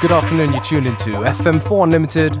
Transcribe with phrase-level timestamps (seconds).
[0.00, 2.36] Good afternoon, you're tuned into FM4 Unlimited,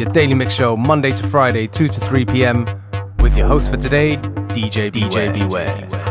[0.00, 2.66] your daily mix show, Monday to Friday, 2 to 3 p.m.,
[3.20, 5.32] with your host for today, DJ Beware.
[5.32, 6.01] DJ Beware.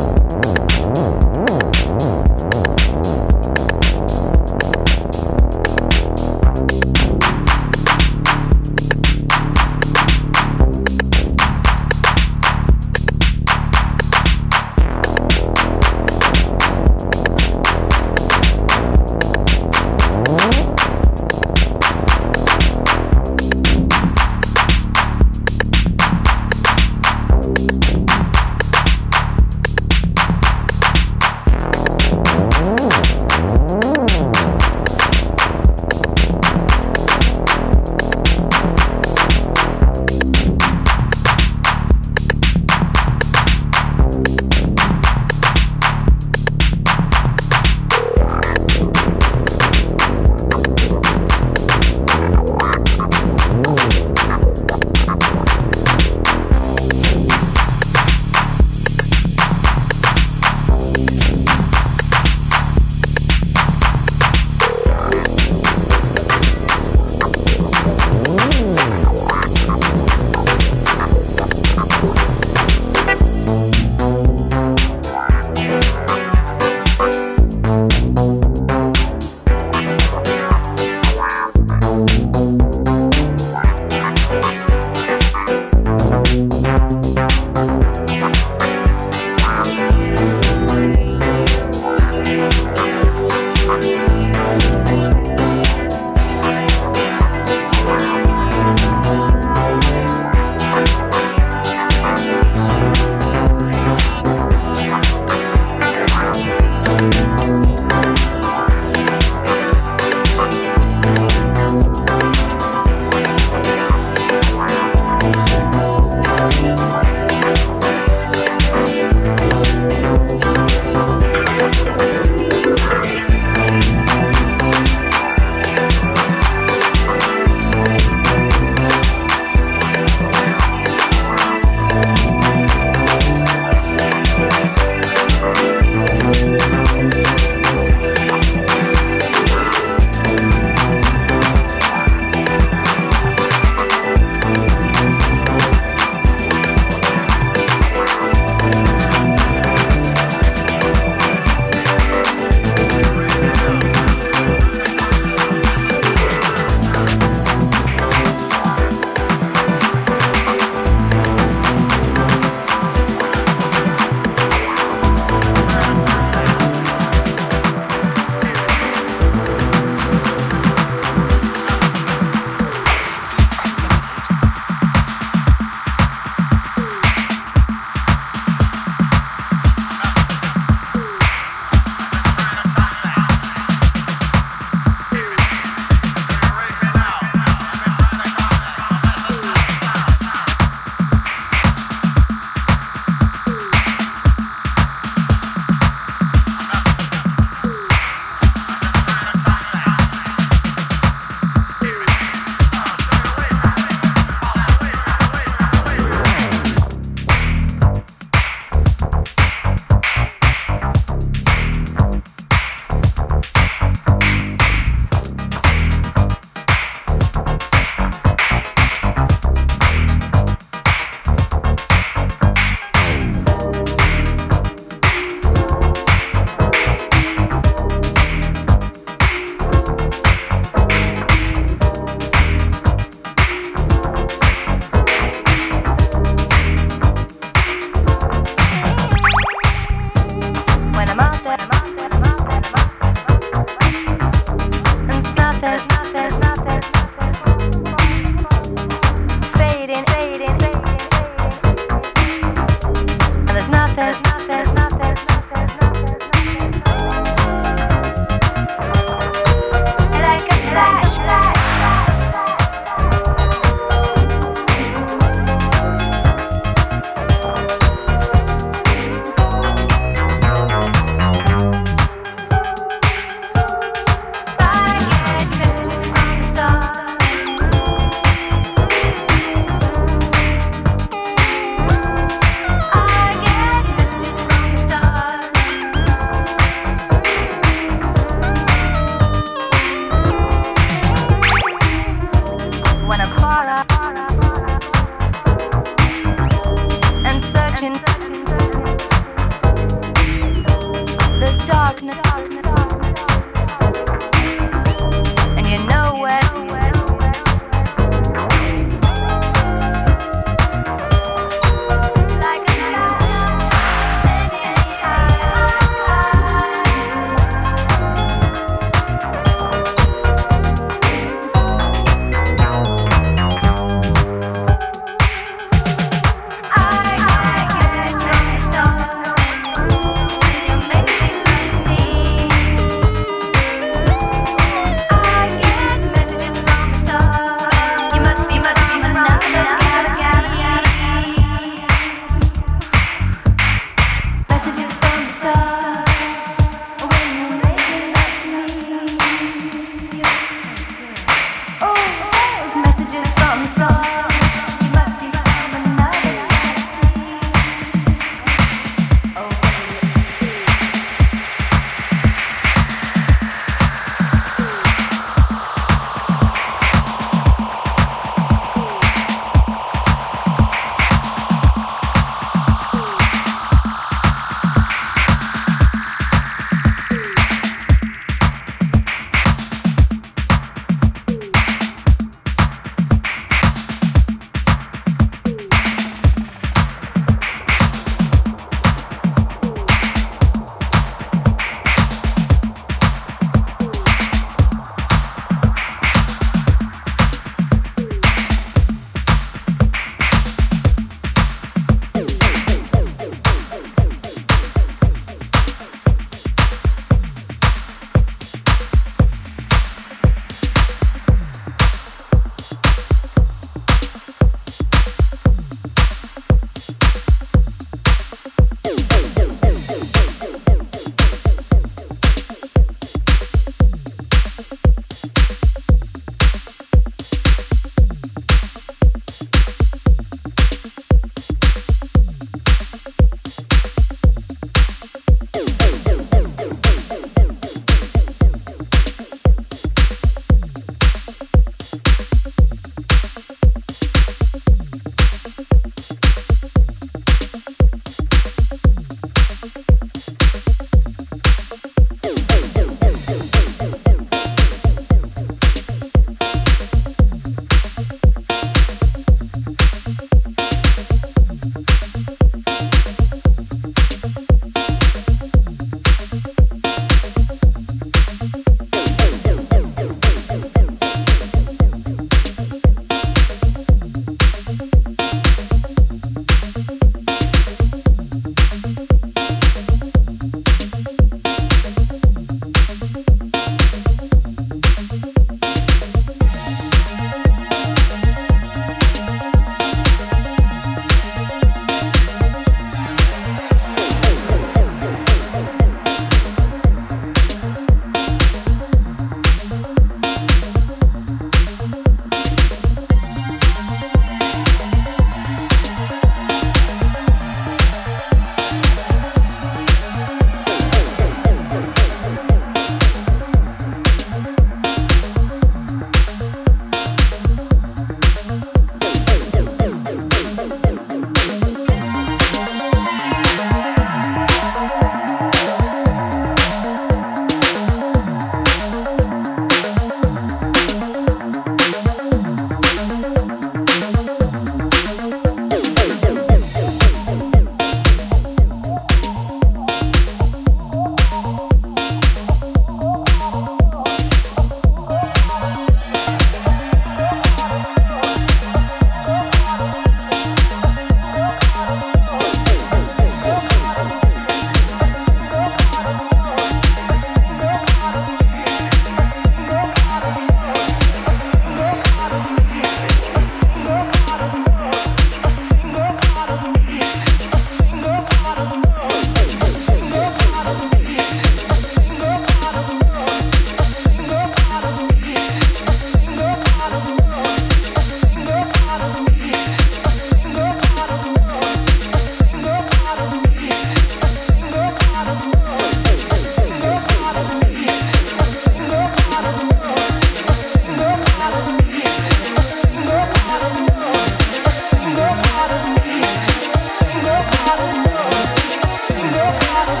[599.04, 600.00] single part of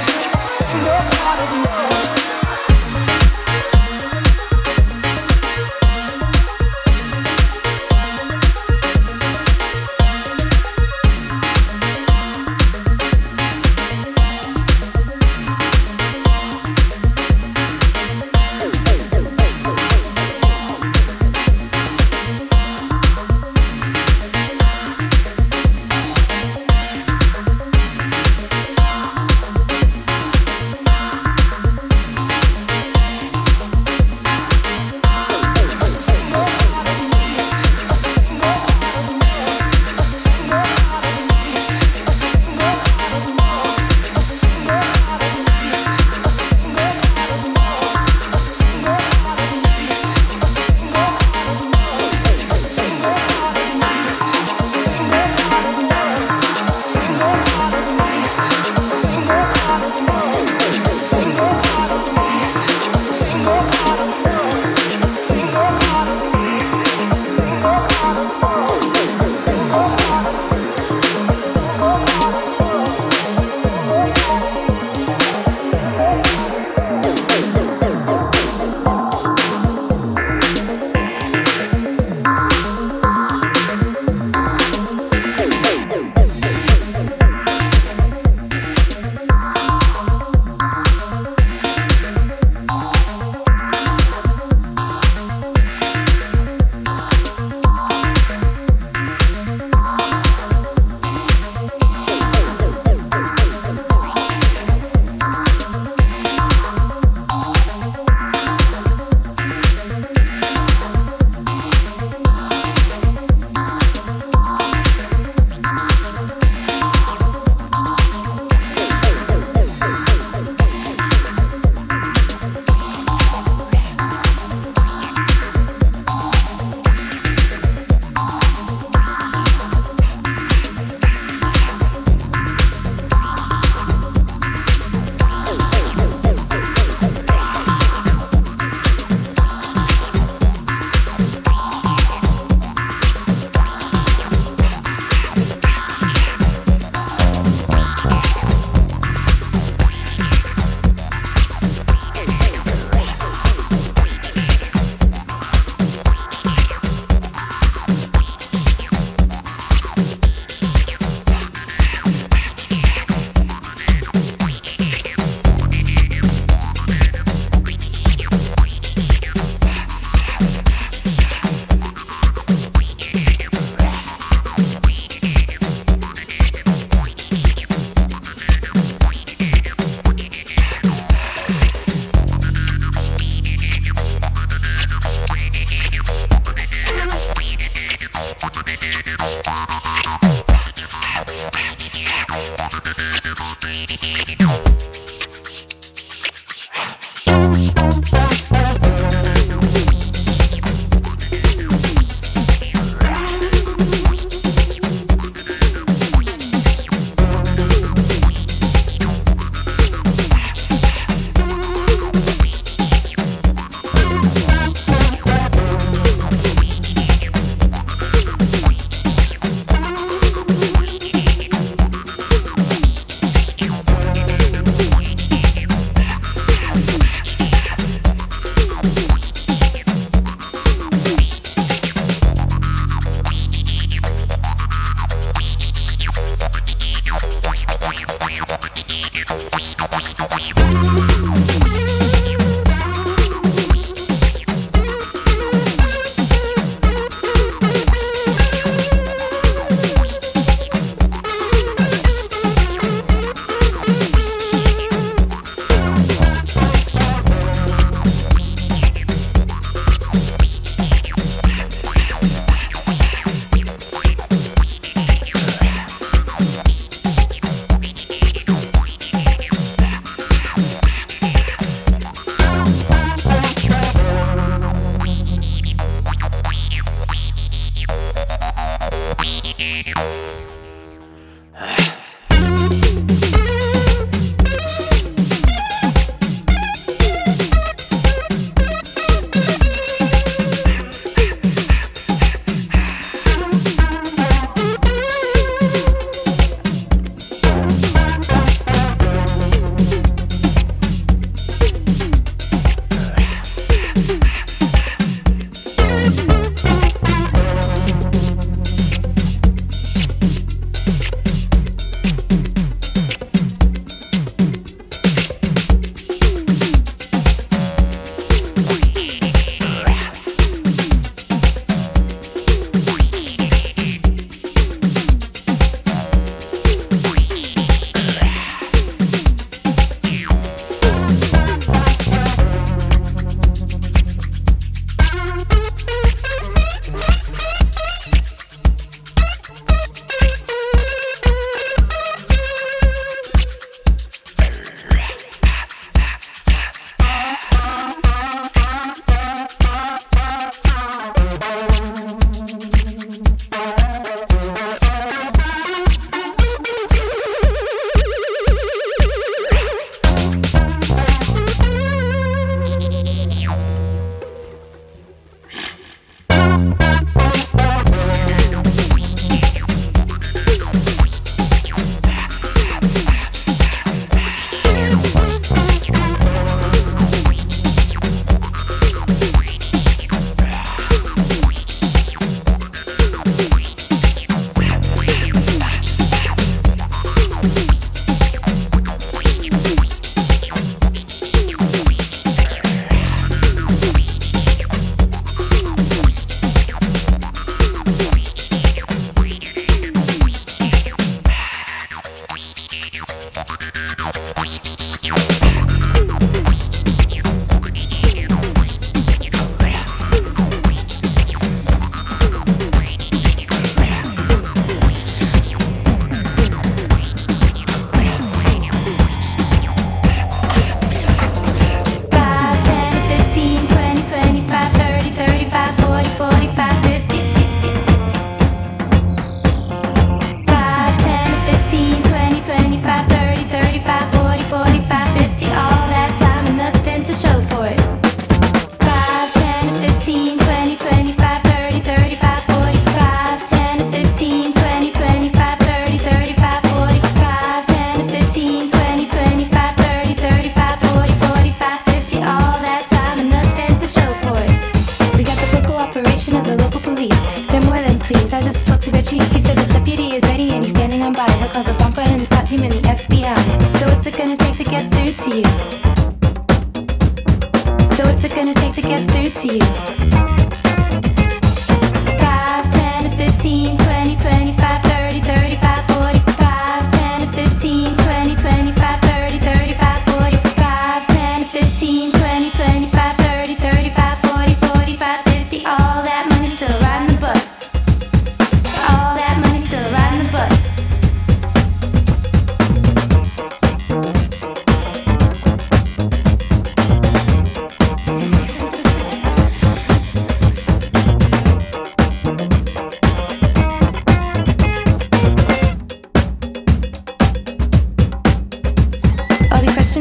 [0.00, 0.05] me.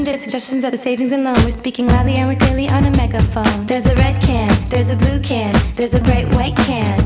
[0.03, 1.35] suggestions at the savings and loan.
[1.45, 3.65] We're speaking loudly and we're clearly on a megaphone.
[3.65, 6.97] There's a red can, there's a blue can, there's a bright white can.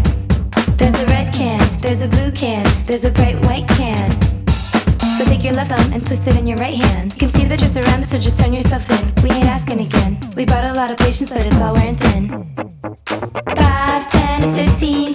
[0.75, 4.09] There's a red can, there's a blue can, there's a bright white can.
[5.17, 7.13] So take your left thumb and twist it in your right hand.
[7.13, 9.23] You can see that you're surrounded, so just turn yourself in.
[9.23, 10.17] We ain't asking again.
[10.35, 12.43] We brought a lot of patience, but it's all wearing thin.
[13.05, 15.08] 5, 10, 15.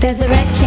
[0.00, 0.57] There's a red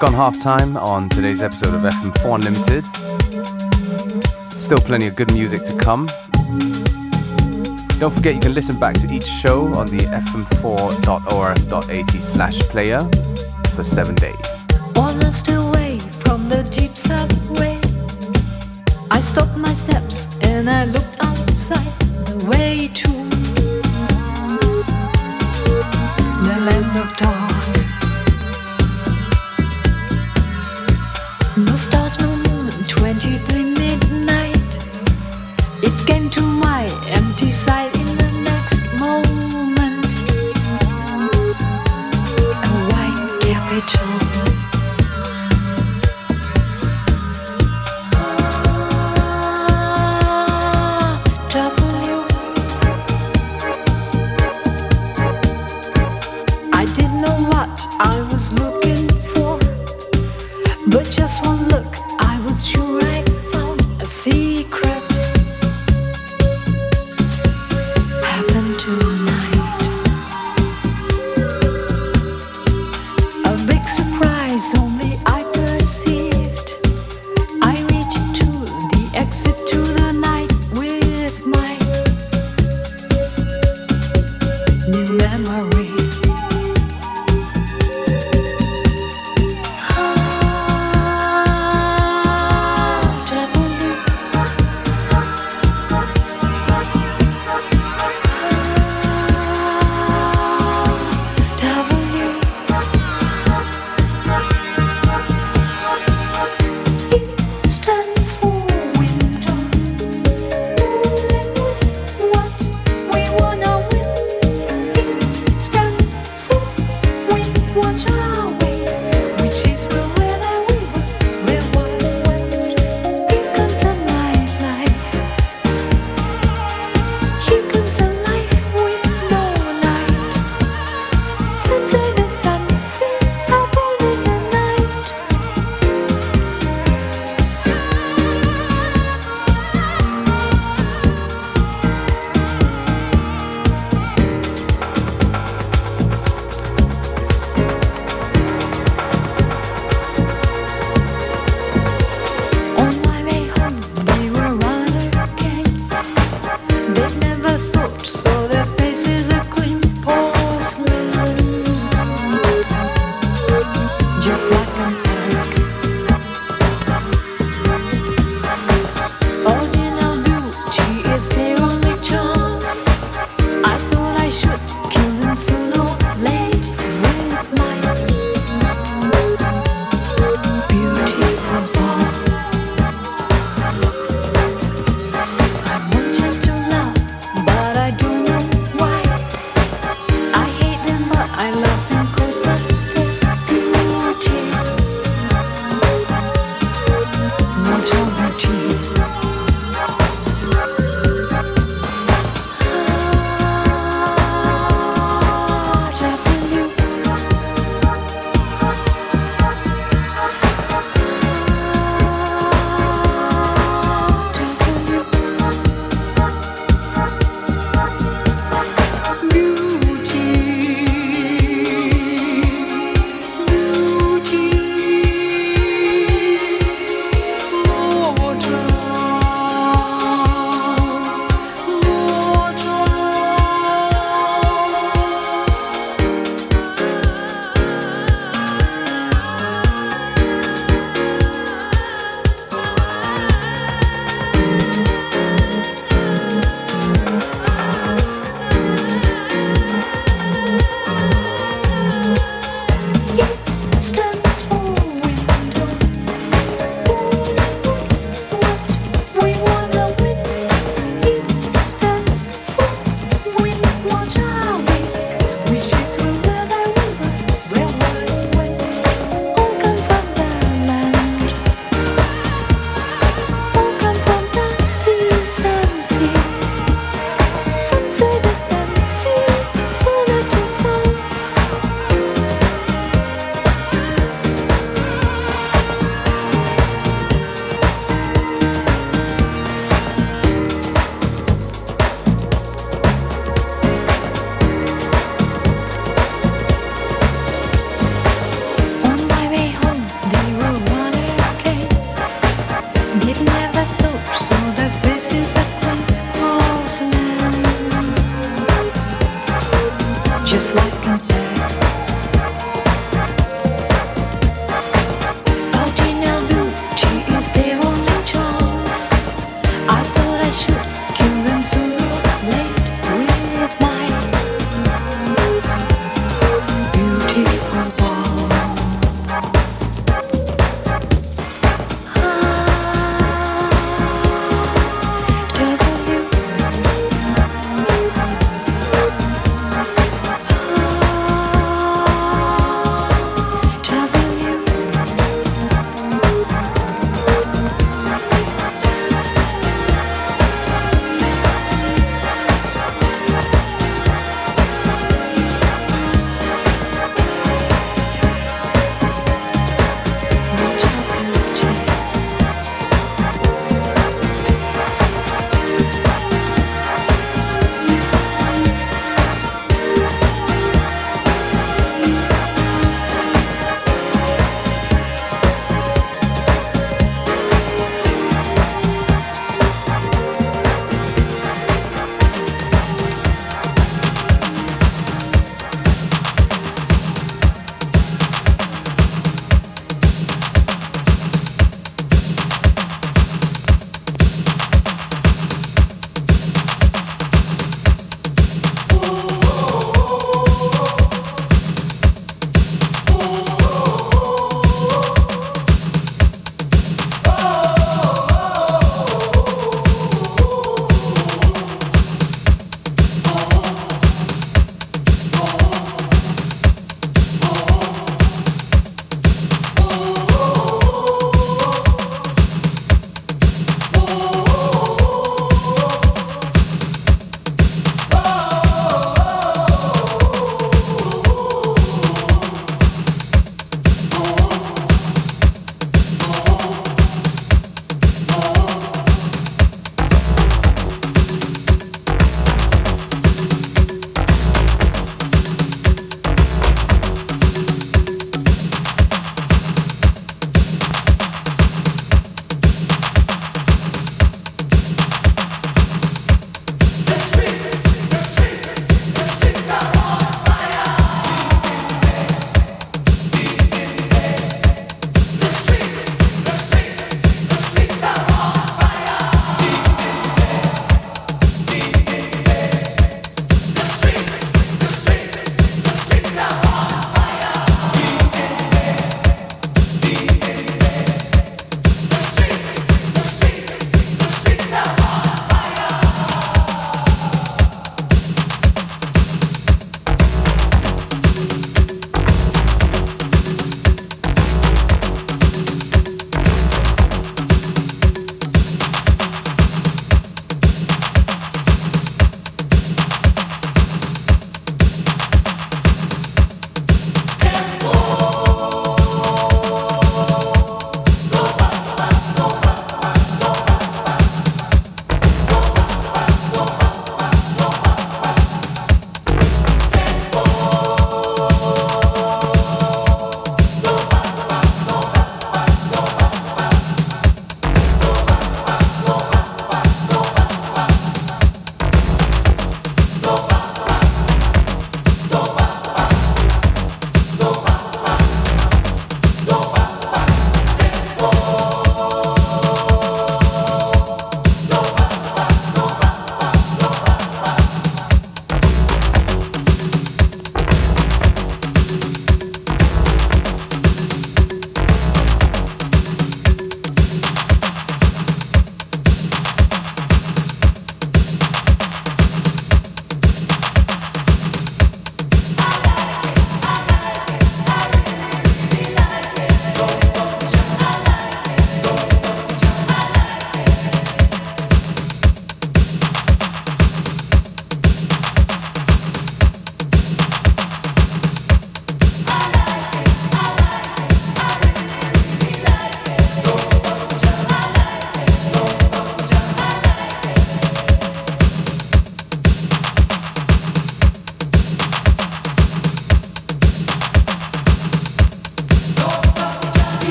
[0.00, 2.82] gone half time on today's episode of FM4 Unlimited.
[4.50, 6.06] Still plenty of good music to come.
[7.98, 13.00] Don't forget you can listen back to each show on the fm4.orf.at slash player
[13.74, 14.64] for seven days.
[14.94, 17.78] One last away from the deep subway.
[19.10, 21.92] I stopped my steps and I looked outside
[22.24, 23.08] the way to
[26.46, 27.39] the land of dark.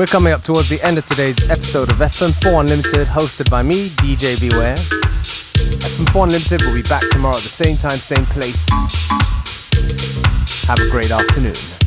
[0.00, 3.90] We're coming up towards the end of today's episode of FM4 Unlimited, hosted by me,
[4.00, 4.74] DJ Beware.
[4.74, 8.66] FM4 Unlimited will be back tomorrow at the same time, same place.
[10.66, 11.79] Have a great afternoon.